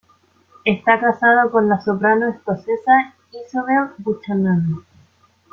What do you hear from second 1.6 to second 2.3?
la soprano